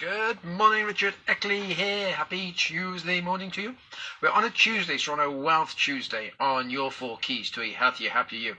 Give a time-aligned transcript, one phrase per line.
[0.00, 2.12] Good morning, Richard Eckley here.
[2.12, 3.74] Happy Tuesday morning to you.
[4.22, 7.70] We're on a Tuesday, so on a Wealth Tuesday on your four keys to a
[7.70, 8.56] healthier, happier you.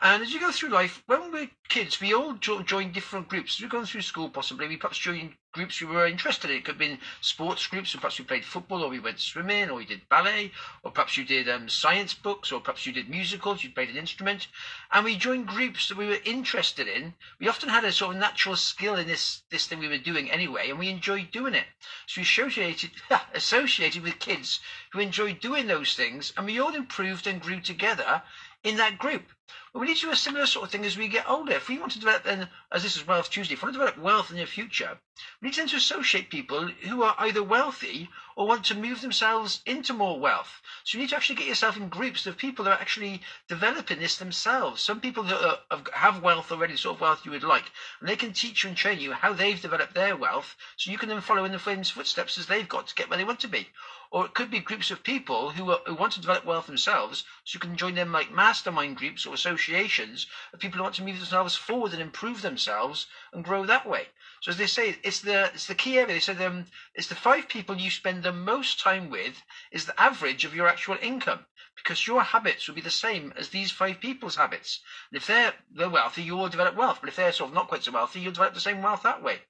[0.00, 3.60] And as you go through life, when we're kids, we all jo- join different groups.
[3.60, 6.56] We're going through school, possibly, we perhaps joined groups we were interested in.
[6.56, 9.70] It could have been sports groups, so perhaps we played football, or we went swimming,
[9.70, 10.50] or we did ballet,
[10.82, 13.96] or perhaps you did um, science books, or perhaps you did musicals, you played an
[13.96, 14.48] instrument.
[14.90, 17.14] And we joined groups that we were interested in.
[17.38, 20.30] We often had a sort of natural skill in this, this thing we were doing
[20.30, 21.66] anyway, and we enjoyed doing it.
[22.06, 22.90] So we associated,
[23.34, 24.58] associated with kids
[24.90, 28.22] who enjoyed doing those things, and we all improved and grew together
[28.64, 29.30] in that group.
[29.74, 31.52] Well, we need to do a similar sort of thing as we get older.
[31.52, 33.78] If we want to develop, then, as this is Wealth Tuesday, if we want to
[33.80, 34.98] develop wealth in the future,
[35.42, 39.92] we need to associate people who are either wealthy or want to move themselves into
[39.92, 40.60] more wealth.
[40.84, 43.98] So you need to actually get yourself in groups of people that are actually developing
[43.98, 44.80] this themselves.
[44.80, 47.70] Some people that are, have wealth already, sort of wealth you would like,
[48.00, 50.98] and they can teach you and train you how they've developed their wealth, so you
[50.98, 53.40] can then follow in the friends' footsteps as they've got to get where they want
[53.40, 53.68] to be.
[54.10, 57.24] Or it could be groups of people who, are, who want to develop wealth themselves,
[57.44, 61.02] so you can join them like mastermind groups or associations of people who want to
[61.02, 64.08] move themselves forward and improve themselves and grow that way.
[64.40, 66.14] So as they say, it's the it's the key area.
[66.14, 70.00] They said um, it's the five people you spend the most time with is the
[70.00, 71.46] average of your actual income
[71.76, 74.80] because your habits will be the same as these five people's habits.
[75.10, 76.98] And if they're they're wealthy, you will develop wealth.
[77.00, 79.22] But if they're sort of not quite so wealthy, you'll develop the same wealth that
[79.22, 79.42] way.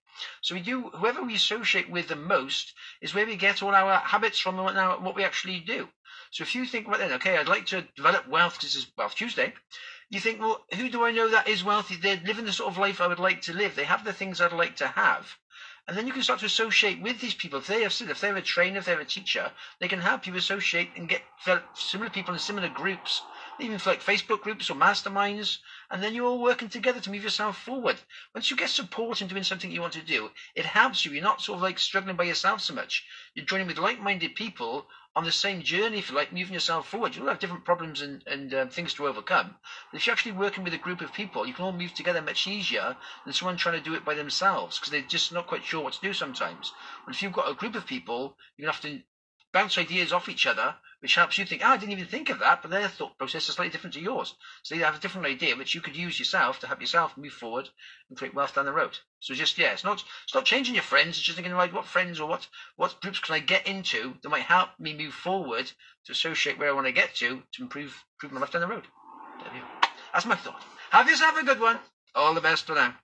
[0.42, 3.98] So we do whoever we associate with the most is where we get all our
[3.98, 5.88] habits from and what we actually do.
[6.30, 9.14] So if you think about then, okay, I'd like to develop wealth because it's Wealth
[9.14, 9.54] Tuesday.
[10.10, 11.96] You think, well, who do I know that is wealthy?
[11.96, 13.74] They're living the sort of life I would like to live.
[13.74, 15.36] They have the things I'd like to have.
[15.86, 17.58] And then you can start to associate with these people.
[17.58, 20.34] If they have, if they're a trainer, if they're a teacher, they can help you
[20.34, 21.20] associate and get
[21.74, 23.20] similar people in similar groups,
[23.60, 25.58] even like Facebook groups or masterminds.
[25.90, 28.00] And then you're all working together to move yourself forward.
[28.34, 31.12] Once you get support in doing something you want to do, it helps you.
[31.12, 33.04] You're not sort of like struggling by yourself so much.
[33.34, 37.14] You're joining with like-minded people on the same journey, if you like, moving yourself forward.
[37.14, 39.54] You'll have different problems and, and um, things to overcome.
[39.90, 42.20] But if you're actually working with a group of people, you can all move together
[42.20, 45.64] much easier than someone trying to do it by themselves because they're just not quite
[45.64, 46.72] sure what to do sometimes.
[47.06, 49.00] But if you've got a group of people, you have to
[49.54, 52.40] bounce ideas off each other, which helps you think, oh, I didn't even think of
[52.40, 54.34] that, but their thought process is slightly different to yours.
[54.62, 57.32] So they have a different idea, which you could use yourself to help yourself move
[57.32, 57.68] forward
[58.08, 58.98] and create wealth down the road.
[59.20, 61.86] So just, yeah, it's not, it's not changing your friends, it's just thinking, right, what
[61.86, 65.70] friends or what, what groups can I get into that might help me move forward
[66.06, 68.68] to associate where I want to get to to improve, improve my life down the
[68.68, 68.84] road.
[70.12, 70.62] That's my thought.
[70.90, 71.78] Have yourself a good one.
[72.14, 72.94] All the best for now.